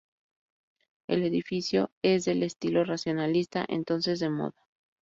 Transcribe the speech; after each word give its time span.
El 1.07 1.21
edificio 1.23 1.91
es 2.01 2.25
del 2.25 2.41
estilo 2.41 2.83
racionalista 2.83 3.63
entonces 3.69 4.19
de 4.19 4.31
moda. 4.31 4.65